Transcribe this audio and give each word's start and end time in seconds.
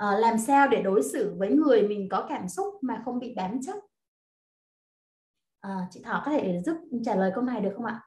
À, 0.00 0.18
làm 0.18 0.38
sao 0.38 0.68
để 0.68 0.82
đối 0.82 1.02
xử 1.02 1.34
với 1.36 1.50
người 1.50 1.82
mình 1.82 2.08
có 2.10 2.26
cảm 2.28 2.48
xúc 2.48 2.74
mà 2.82 3.02
không 3.04 3.18
bị 3.18 3.34
bám 3.36 3.60
chấp 3.62 3.76
à, 5.60 5.70
chị 5.90 6.00
Thỏ 6.04 6.22
có 6.24 6.30
thể 6.30 6.62
giúp 6.66 6.76
trả 7.04 7.14
lời 7.14 7.32
câu 7.34 7.44
này 7.44 7.60
được 7.60 7.72
không 7.76 7.84
ạ 7.84 8.00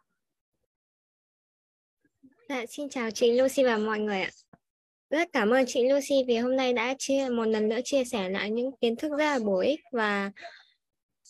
Dạ, 2.49 2.65
xin 2.70 2.89
chào 2.89 3.11
chị 3.11 3.31
Lucy 3.31 3.63
và 3.63 3.77
mọi 3.77 3.99
người 3.99 4.21
ạ. 4.21 4.29
Rất 5.09 5.29
cảm 5.34 5.49
ơn 5.49 5.65
chị 5.67 5.89
Lucy 5.89 6.23
vì 6.27 6.37
hôm 6.37 6.55
nay 6.55 6.73
đã 6.73 6.95
chia 6.99 7.29
một 7.29 7.45
lần 7.45 7.70
nữa 7.70 7.79
chia 7.84 8.03
sẻ 8.05 8.29
lại 8.29 8.51
những 8.51 8.71
kiến 8.81 8.95
thức 8.95 9.09
rất 9.09 9.25
là 9.25 9.39
bổ 9.45 9.59
ích 9.59 9.79
và 9.91 10.31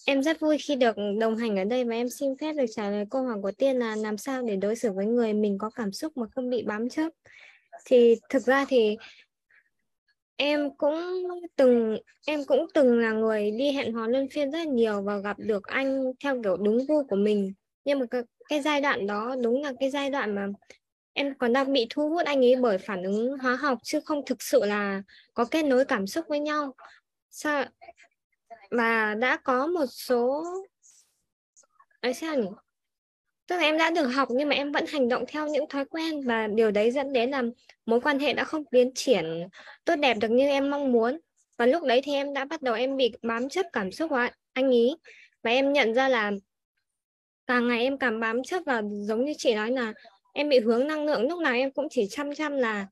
em 0.05 0.23
rất 0.23 0.39
vui 0.39 0.57
khi 0.57 0.75
được 0.75 0.95
đồng 1.19 1.37
hành 1.37 1.57
ở 1.57 1.63
đây 1.63 1.83
và 1.83 1.95
em 1.95 2.09
xin 2.09 2.37
phép 2.41 2.53
được 2.53 2.65
trả 2.75 2.89
lời 2.89 3.05
câu 3.11 3.23
hỏi 3.23 3.37
của 3.41 3.51
Tiên 3.51 3.79
là 3.79 3.95
làm 3.95 4.17
sao 4.17 4.41
để 4.41 4.55
đối 4.55 4.75
xử 4.75 4.91
với 4.91 5.05
người 5.05 5.33
mình 5.33 5.57
có 5.57 5.69
cảm 5.69 5.91
xúc 5.91 6.17
mà 6.17 6.27
không 6.35 6.49
bị 6.49 6.63
bám 6.63 6.89
chấp. 6.89 7.09
Thì 7.85 8.15
thực 8.29 8.43
ra 8.43 8.65
thì 8.69 8.97
em 10.35 10.75
cũng 10.77 11.23
từng 11.55 11.97
em 12.25 12.45
cũng 12.45 12.67
từng 12.73 12.99
là 12.99 13.11
người 13.11 13.51
đi 13.51 13.71
hẹn 13.71 13.93
hò 13.93 14.07
luân 14.07 14.27
phiên 14.31 14.51
rất 14.51 14.67
nhiều 14.67 15.01
và 15.01 15.17
gặp 15.17 15.39
được 15.39 15.63
anh 15.67 16.03
theo 16.23 16.41
kiểu 16.43 16.57
đúng 16.57 16.85
gu 16.87 17.03
của 17.03 17.15
mình. 17.15 17.53
Nhưng 17.85 17.99
mà 17.99 18.05
cái, 18.11 18.21
cái 18.49 18.61
giai 18.61 18.81
đoạn 18.81 19.07
đó 19.07 19.35
đúng 19.43 19.63
là 19.63 19.73
cái 19.79 19.89
giai 19.89 20.09
đoạn 20.09 20.35
mà 20.35 20.47
em 21.13 21.33
còn 21.37 21.53
đang 21.53 21.73
bị 21.73 21.87
thu 21.89 22.09
hút 22.09 22.25
anh 22.25 22.45
ấy 22.45 22.55
bởi 22.55 22.77
phản 22.77 23.03
ứng 23.03 23.37
hóa 23.37 23.55
học 23.55 23.77
chứ 23.83 23.99
không 24.05 24.25
thực 24.25 24.41
sự 24.41 24.65
là 24.65 25.01
có 25.33 25.45
kết 25.45 25.63
nối 25.63 25.85
cảm 25.85 26.07
xúc 26.07 26.25
với 26.29 26.39
nhau. 26.39 26.75
Sao 27.29 27.65
và 28.71 29.15
đã 29.15 29.37
có 29.37 29.67
một 29.67 29.85
số 29.85 30.43
ấy 32.01 32.13
sao 32.13 32.35
nhỉ? 32.35 32.47
Tức 33.53 33.59
là 33.59 33.65
em 33.65 33.77
đã 33.77 33.91
được 33.91 34.07
học 34.07 34.27
nhưng 34.31 34.49
mà 34.49 34.55
em 34.55 34.71
vẫn 34.71 34.85
hành 34.87 35.09
động 35.09 35.23
theo 35.27 35.47
những 35.47 35.67
thói 35.69 35.85
quen 35.85 36.21
và 36.21 36.47
điều 36.47 36.71
đấy 36.71 36.91
dẫn 36.91 37.13
đến 37.13 37.31
là 37.31 37.43
mối 37.85 38.01
quan 38.01 38.19
hệ 38.19 38.33
đã 38.33 38.43
không 38.43 38.65
tiến 38.65 38.91
triển 38.95 39.25
tốt 39.85 39.95
đẹp 39.95 40.17
được 40.21 40.31
như 40.31 40.47
em 40.47 40.69
mong 40.69 40.91
muốn. 40.91 41.19
Và 41.57 41.65
lúc 41.65 41.83
đấy 41.83 42.01
thì 42.03 42.13
em 42.13 42.33
đã 42.33 42.45
bắt 42.45 42.61
đầu 42.61 42.75
em 42.75 42.97
bị 42.97 43.11
bám 43.21 43.49
chấp 43.49 43.65
cảm 43.73 43.91
xúc 43.91 44.09
của 44.09 44.27
anh 44.53 44.71
ý. 44.71 44.95
Và 45.43 45.51
em 45.51 45.73
nhận 45.73 45.93
ra 45.93 46.09
là 46.09 46.31
càng 47.47 47.67
ngày 47.67 47.83
em 47.83 47.97
càng 47.97 48.19
bám 48.19 48.43
chấp 48.43 48.63
và 48.65 48.81
giống 48.91 49.25
như 49.25 49.33
chị 49.37 49.55
nói 49.55 49.71
là 49.71 49.93
em 50.33 50.49
bị 50.49 50.59
hướng 50.59 50.87
năng 50.87 51.05
lượng, 51.05 51.29
lúc 51.29 51.39
nào 51.39 51.53
em 51.53 51.71
cũng 51.71 51.87
chỉ 51.89 52.07
chăm 52.09 52.35
chăm 52.35 52.57
là 52.57 52.87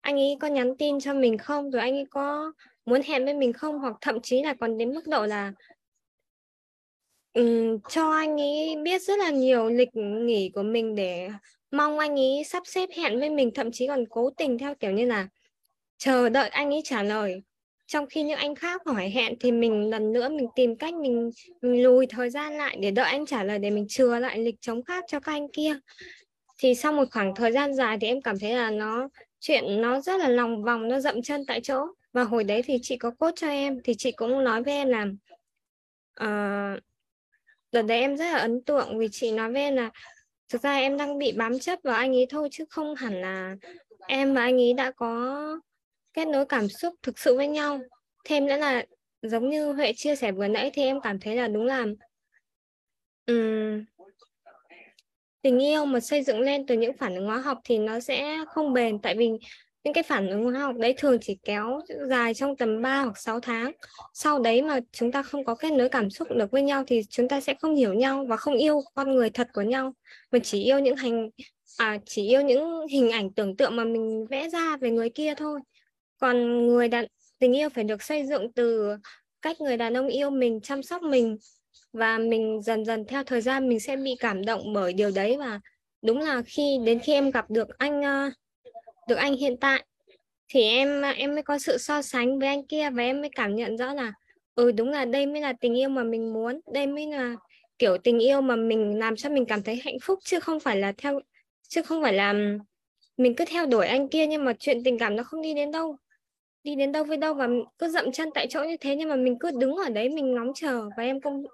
anh 0.00 0.16
ấy 0.16 0.36
có 0.40 0.48
nhắn 0.48 0.76
tin 0.76 1.00
cho 1.00 1.14
mình 1.14 1.38
không, 1.38 1.70
rồi 1.70 1.82
anh 1.82 1.94
ấy 1.94 2.06
có 2.10 2.52
muốn 2.86 3.02
hẹn 3.02 3.24
với 3.24 3.34
mình 3.34 3.52
không, 3.52 3.78
hoặc 3.78 3.96
thậm 4.00 4.20
chí 4.22 4.42
là 4.42 4.54
còn 4.60 4.78
đến 4.78 4.94
mức 4.94 5.06
độ 5.06 5.26
là 5.26 5.52
Ừm, 7.34 7.80
cho 7.88 8.10
anh 8.10 8.40
ấy 8.40 8.76
biết 8.82 9.02
rất 9.02 9.18
là 9.18 9.30
nhiều 9.30 9.68
lịch 9.68 9.88
nghỉ 9.94 10.50
của 10.54 10.62
mình 10.62 10.94
để 10.94 11.28
mong 11.70 11.98
anh 11.98 12.18
ấy 12.18 12.44
sắp 12.44 12.62
xếp 12.66 12.88
hẹn 12.96 13.20
với 13.20 13.30
mình, 13.30 13.50
thậm 13.54 13.72
chí 13.72 13.86
còn 13.86 14.04
cố 14.10 14.30
tình 14.30 14.58
theo 14.58 14.74
kiểu 14.74 14.90
như 14.90 15.06
là 15.06 15.28
chờ 15.98 16.28
đợi 16.28 16.48
anh 16.48 16.70
ấy 16.70 16.80
trả 16.84 17.02
lời. 17.02 17.42
Trong 17.86 18.06
khi 18.06 18.22
những 18.22 18.38
anh 18.38 18.54
khác 18.54 18.82
hỏi 18.86 19.10
hẹn 19.10 19.34
thì 19.40 19.52
mình 19.52 19.90
lần 19.90 20.12
nữa 20.12 20.28
mình 20.28 20.46
tìm 20.56 20.76
cách 20.76 20.94
mình 20.94 21.30
mình 21.62 21.82
lùi 21.82 22.06
thời 22.06 22.30
gian 22.30 22.58
lại 22.58 22.76
để 22.80 22.90
đợi 22.90 23.10
anh 23.10 23.26
trả 23.26 23.44
lời 23.44 23.58
để 23.58 23.70
mình 23.70 23.86
chừa 23.88 24.18
lại 24.18 24.38
lịch 24.38 24.60
trống 24.60 24.82
khác 24.84 25.04
cho 25.08 25.20
các 25.20 25.32
anh 25.32 25.48
kia. 25.52 25.78
Thì 26.58 26.74
sau 26.74 26.92
một 26.92 27.04
khoảng 27.12 27.34
thời 27.34 27.52
gian 27.52 27.74
dài 27.74 27.98
thì 28.00 28.06
em 28.06 28.22
cảm 28.22 28.38
thấy 28.38 28.54
là 28.54 28.70
nó 28.70 29.08
chuyện 29.40 29.80
nó 29.80 30.00
rất 30.00 30.20
là 30.20 30.28
lòng 30.28 30.64
vòng, 30.64 30.88
nó 30.88 31.00
dậm 31.00 31.22
chân 31.22 31.46
tại 31.46 31.60
chỗ. 31.60 31.86
Và 32.12 32.24
hồi 32.24 32.44
đấy 32.44 32.62
thì 32.62 32.78
chị 32.82 32.96
có 32.96 33.10
coach 33.10 33.36
cho 33.36 33.48
em 33.48 33.80
thì 33.84 33.94
chị 33.98 34.12
cũng 34.12 34.44
nói 34.44 34.62
với 34.62 34.74
em 34.74 34.88
là 34.88 35.06
uh, 36.24 36.80
đợt 37.72 37.82
đấy 37.82 38.00
em 38.00 38.16
rất 38.16 38.24
là 38.24 38.38
ấn 38.38 38.64
tượng 38.64 38.98
vì 38.98 39.08
chị 39.12 39.32
nói 39.32 39.52
với 39.52 39.62
em 39.62 39.76
là 39.76 39.90
thực 40.48 40.62
ra 40.62 40.76
em 40.76 40.96
đang 40.96 41.18
bị 41.18 41.32
bám 41.32 41.58
chấp 41.58 41.78
vào 41.82 41.94
anh 41.94 42.12
ấy 42.12 42.26
thôi 42.30 42.48
chứ 42.52 42.64
không 42.70 42.94
hẳn 42.94 43.20
là 43.20 43.56
em 44.06 44.34
và 44.34 44.42
anh 44.42 44.60
ấy 44.60 44.72
đã 44.72 44.90
có 44.90 45.36
kết 46.12 46.28
nối 46.28 46.46
cảm 46.46 46.68
xúc 46.68 46.94
thực 47.02 47.18
sự 47.18 47.36
với 47.36 47.48
nhau. 47.48 47.80
Thêm 48.24 48.46
nữa 48.46 48.56
là 48.56 48.84
giống 49.22 49.48
như 49.50 49.72
huệ 49.72 49.92
chia 49.96 50.16
sẻ 50.16 50.32
vừa 50.32 50.48
nãy 50.48 50.70
thì 50.74 50.82
em 50.82 51.00
cảm 51.00 51.20
thấy 51.20 51.36
là 51.36 51.48
đúng 51.48 51.64
là 51.64 51.86
um, 53.26 53.84
tình 55.42 55.58
yêu 55.58 55.84
mà 55.84 56.00
xây 56.00 56.22
dựng 56.22 56.40
lên 56.40 56.66
từ 56.66 56.74
những 56.74 56.96
phản 56.96 57.14
ứng 57.14 57.26
hóa 57.26 57.38
học 57.38 57.58
thì 57.64 57.78
nó 57.78 58.00
sẽ 58.00 58.38
không 58.48 58.72
bền. 58.72 58.98
Tại 58.98 59.14
vì 59.14 59.30
những 59.84 59.94
cái 59.94 60.02
phản 60.02 60.28
ứng 60.28 60.44
hóa 60.44 60.60
học 60.60 60.76
đấy 60.76 60.94
thường 60.98 61.18
chỉ 61.20 61.38
kéo 61.44 61.80
dài 62.08 62.34
trong 62.34 62.56
tầm 62.56 62.82
3 62.82 63.02
hoặc 63.02 63.18
6 63.18 63.40
tháng. 63.40 63.72
Sau 64.14 64.38
đấy 64.38 64.62
mà 64.62 64.80
chúng 64.92 65.12
ta 65.12 65.22
không 65.22 65.44
có 65.44 65.54
kết 65.54 65.72
nối 65.72 65.88
cảm 65.88 66.10
xúc 66.10 66.28
được 66.30 66.50
với 66.50 66.62
nhau 66.62 66.84
thì 66.86 67.02
chúng 67.08 67.28
ta 67.28 67.40
sẽ 67.40 67.54
không 67.60 67.74
hiểu 67.76 67.94
nhau 67.94 68.24
và 68.28 68.36
không 68.36 68.54
yêu 68.54 68.80
con 68.94 69.14
người 69.14 69.30
thật 69.30 69.48
của 69.52 69.62
nhau. 69.62 69.94
Mình 70.32 70.42
chỉ 70.42 70.62
yêu 70.62 70.78
những 70.78 70.96
hành 70.96 71.30
à, 71.78 71.98
chỉ 72.06 72.28
yêu 72.28 72.42
những 72.42 72.86
hình 72.90 73.10
ảnh 73.10 73.32
tưởng 73.32 73.56
tượng 73.56 73.76
mà 73.76 73.84
mình 73.84 74.26
vẽ 74.30 74.48
ra 74.48 74.76
về 74.76 74.90
người 74.90 75.10
kia 75.10 75.34
thôi. 75.34 75.60
Còn 76.18 76.66
người 76.66 76.88
đàn 76.88 77.04
tình 77.38 77.56
yêu 77.56 77.68
phải 77.68 77.84
được 77.84 78.02
xây 78.02 78.26
dựng 78.26 78.52
từ 78.52 78.96
cách 79.42 79.60
người 79.60 79.76
đàn 79.76 79.96
ông 79.96 80.08
yêu 80.08 80.30
mình 80.30 80.60
chăm 80.60 80.82
sóc 80.82 81.02
mình. 81.02 81.36
Và 81.92 82.18
mình 82.18 82.62
dần 82.62 82.84
dần 82.84 83.04
theo 83.08 83.24
thời 83.24 83.40
gian 83.40 83.68
mình 83.68 83.80
sẽ 83.80 83.96
bị 83.96 84.16
cảm 84.20 84.44
động 84.44 84.72
bởi 84.72 84.92
điều 84.92 85.10
đấy. 85.10 85.36
Và 85.38 85.60
đúng 86.02 86.18
là 86.18 86.42
khi 86.46 86.78
đến 86.84 86.98
khi 86.98 87.12
em 87.12 87.30
gặp 87.30 87.50
được 87.50 87.68
anh 87.78 88.00
được 89.08 89.16
anh 89.16 89.36
hiện 89.36 89.56
tại. 89.56 89.84
Thì 90.48 90.62
em 90.62 91.02
em 91.02 91.34
mới 91.34 91.42
có 91.42 91.58
sự 91.58 91.78
so 91.78 92.02
sánh 92.02 92.38
với 92.38 92.48
anh 92.48 92.66
kia 92.66 92.90
và 92.90 93.02
em 93.02 93.20
mới 93.20 93.30
cảm 93.36 93.56
nhận 93.56 93.76
rõ 93.76 93.94
là 93.94 94.12
ừ 94.54 94.72
đúng 94.72 94.90
là 94.90 95.04
đây 95.04 95.26
mới 95.26 95.40
là 95.40 95.52
tình 95.52 95.78
yêu 95.78 95.88
mà 95.88 96.04
mình 96.04 96.32
muốn, 96.32 96.60
đây 96.72 96.86
mới 96.86 97.06
là 97.06 97.36
kiểu 97.78 97.98
tình 97.98 98.18
yêu 98.18 98.40
mà 98.40 98.56
mình 98.56 98.98
làm 98.98 99.16
cho 99.16 99.30
mình 99.30 99.46
cảm 99.46 99.62
thấy 99.62 99.80
hạnh 99.84 99.98
phúc, 100.02 100.18
chứ 100.24 100.40
không 100.40 100.60
phải 100.60 100.76
là 100.76 100.92
theo, 100.98 101.20
chứ 101.68 101.82
không 101.82 102.02
phải 102.02 102.12
là 102.12 102.34
mình 103.16 103.34
cứ 103.36 103.44
theo 103.44 103.66
đuổi 103.66 103.86
anh 103.86 104.08
kia 104.08 104.26
nhưng 104.26 104.44
mà 104.44 104.52
chuyện 104.58 104.84
tình 104.84 104.98
cảm 104.98 105.16
nó 105.16 105.22
không 105.22 105.42
đi 105.42 105.54
đến 105.54 105.70
đâu, 105.70 105.96
đi 106.64 106.74
đến 106.74 106.92
đâu 106.92 107.04
với 107.04 107.16
đâu 107.16 107.34
và 107.34 107.48
cứ 107.78 107.88
dậm 107.88 108.12
chân 108.12 108.28
tại 108.34 108.46
chỗ 108.50 108.64
như 108.64 108.76
thế 108.76 108.96
nhưng 108.96 109.08
mà 109.08 109.16
mình 109.16 109.38
cứ 109.40 109.50
đứng 109.50 109.76
ở 109.76 109.90
đấy, 109.90 110.08
mình 110.08 110.34
ngóng 110.34 110.52
chờ. 110.54 110.88
Và 110.96 111.02
em 111.02 111.20
cũng 111.20 111.46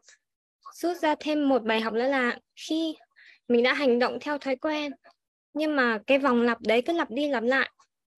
rút 0.75 0.97
ra 0.97 1.15
thêm 1.21 1.49
một 1.49 1.63
bài 1.63 1.81
học 1.81 1.95
nữa 1.95 2.09
là 2.09 2.39
khi 2.69 2.97
mình 3.49 3.63
đã 3.63 3.75
hành 3.75 3.99
động 3.99 4.19
theo 4.21 4.39
thói 4.39 4.57
quen 4.57 4.93
nhưng 5.57 5.77
mà 5.77 5.99
cái 6.07 6.19
vòng 6.19 6.43
lặp 6.43 6.59
đấy 6.61 6.83
cứ 6.83 6.93
lặp 6.93 7.11
đi 7.11 7.29
lặp 7.29 7.43
lại. 7.43 7.71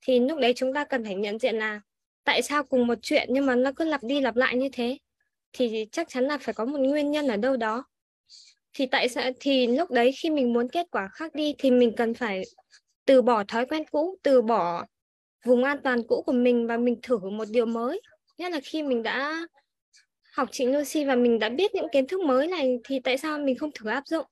Thì 0.07 0.21
lúc 0.21 0.39
đấy 0.39 0.53
chúng 0.57 0.75
ta 0.75 0.85
cần 0.85 1.05
phải 1.05 1.15
nhận 1.15 1.39
diện 1.39 1.59
là 1.59 1.81
tại 2.25 2.43
sao 2.43 2.65
cùng 2.65 2.87
một 2.87 2.99
chuyện 3.03 3.29
nhưng 3.33 3.47
mà 3.47 3.55
nó 3.55 3.73
cứ 3.77 3.85
lặp 3.85 4.03
đi 4.03 4.21
lặp 4.21 4.37
lại 4.37 4.57
như 4.57 4.69
thế? 4.73 4.99
Thì 5.53 5.87
chắc 5.93 6.09
chắn 6.09 6.25
là 6.25 6.39
phải 6.39 6.55
có 6.55 6.65
một 6.65 6.79
nguyên 6.79 7.11
nhân 7.11 7.29
ở 7.29 7.37
đâu 7.37 7.57
đó. 7.57 7.85
Thì 8.75 8.87
tại 8.87 9.09
sao, 9.09 9.31
thì 9.41 9.67
lúc 9.67 9.91
đấy 9.91 10.13
khi 10.13 10.31
mình 10.31 10.53
muốn 10.53 10.69
kết 10.69 10.87
quả 10.91 11.09
khác 11.13 11.35
đi 11.35 11.55
thì 11.59 11.71
mình 11.71 11.93
cần 11.97 12.15
phải 12.15 12.43
từ 13.05 13.23
bỏ 13.23 13.45
thói 13.49 13.67
quen 13.67 13.83
cũ, 13.91 14.17
từ 14.23 14.43
bỏ 14.43 14.85
vùng 15.45 15.65
an 15.65 15.79
toàn 15.85 16.03
cũ 16.09 16.23
của 16.27 16.33
mình 16.33 16.67
và 16.67 16.77
mình 16.77 16.97
thử 17.03 17.19
một 17.19 17.45
điều 17.51 17.67
mới. 17.67 18.01
Nhất 18.39 18.53
là 18.53 18.61
khi 18.65 18.83
mình 18.83 19.03
đã 19.03 19.47
học 20.33 20.49
chị 20.53 20.67
Lucy 20.67 21.05
và 21.05 21.15
mình 21.15 21.39
đã 21.39 21.49
biết 21.49 21.75
những 21.75 21.87
kiến 21.93 22.07
thức 22.07 22.21
mới 22.21 22.47
này 22.47 22.79
thì 22.85 23.01
tại 23.05 23.19
sao 23.19 23.39
mình 23.39 23.59
không 23.59 23.71
thử 23.75 23.91
áp 23.91 24.07
dụng? 24.07 24.27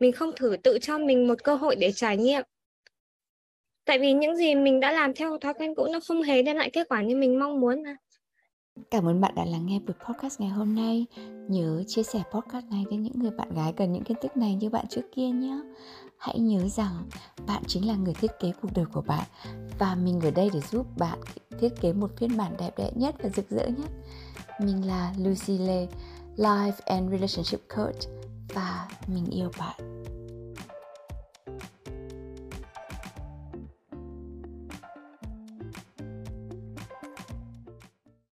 Mình 0.00 0.12
không 0.12 0.30
thử 0.36 0.56
tự 0.62 0.78
cho 0.82 0.98
mình 0.98 1.28
một 1.28 1.44
cơ 1.44 1.54
hội 1.54 1.76
để 1.76 1.92
trải 1.92 2.16
nghiệm 2.16 2.42
tại 3.84 3.98
vì 3.98 4.12
những 4.12 4.36
gì 4.36 4.54
mình 4.54 4.80
đã 4.80 4.92
làm 4.92 5.14
theo 5.14 5.38
thói 5.38 5.54
quen 5.54 5.74
cũ 5.74 5.86
nó 5.92 6.00
không 6.08 6.22
hề 6.22 6.42
đem 6.42 6.56
lại 6.56 6.70
kết 6.72 6.88
quả 6.88 7.02
như 7.02 7.16
mình 7.16 7.38
mong 7.38 7.60
muốn 7.60 7.82
mà 7.82 7.96
Cảm 8.90 9.08
ơn 9.08 9.20
bạn 9.20 9.34
đã 9.34 9.44
lắng 9.44 9.66
nghe 9.66 9.78
buổi 9.78 9.94
podcast 10.06 10.40
ngày 10.40 10.50
hôm 10.50 10.74
nay. 10.74 11.06
Nhớ 11.48 11.84
chia 11.86 12.02
sẻ 12.02 12.22
podcast 12.30 12.66
này 12.66 12.84
với 12.88 12.98
những 12.98 13.12
người 13.16 13.30
bạn 13.30 13.54
gái 13.54 13.72
cần 13.72 13.92
những 13.92 14.04
kiến 14.04 14.16
thức 14.22 14.36
này 14.36 14.54
như 14.54 14.70
bạn 14.70 14.84
trước 14.90 15.02
kia 15.14 15.28
nhé. 15.28 15.60
Hãy 16.18 16.38
nhớ 16.38 16.68
rằng 16.68 17.08
bạn 17.46 17.62
chính 17.66 17.88
là 17.88 17.94
người 17.94 18.14
thiết 18.14 18.30
kế 18.40 18.52
cuộc 18.62 18.68
đời 18.74 18.84
của 18.92 19.02
bạn 19.02 19.24
và 19.78 19.94
mình 19.94 20.20
ở 20.20 20.30
đây 20.30 20.50
để 20.54 20.60
giúp 20.60 20.86
bạn 20.98 21.18
thiết 21.60 21.68
kế 21.80 21.92
một 21.92 22.10
phiên 22.16 22.36
bản 22.36 22.52
đẹp 22.58 22.70
đẽ 22.76 22.90
nhất 22.94 23.14
và 23.22 23.28
rực 23.28 23.50
rỡ 23.50 23.66
nhất. 23.66 23.90
Mình 24.60 24.86
là 24.86 25.12
Lucy 25.18 25.58
Lê, 25.58 25.86
Life 26.36 26.72
and 26.86 27.10
Relationship 27.10 27.60
Coach 27.76 28.00
và 28.54 28.88
mình 29.06 29.26
yêu 29.30 29.50
bạn. 29.58 29.91